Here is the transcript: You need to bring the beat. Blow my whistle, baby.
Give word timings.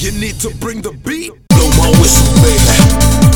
You 0.00 0.12
need 0.12 0.40
to 0.40 0.48
bring 0.56 0.80
the 0.80 0.92
beat. 0.92 1.30
Blow 1.50 1.68
my 1.76 1.90
whistle, 2.00 2.34
baby. 2.42 3.29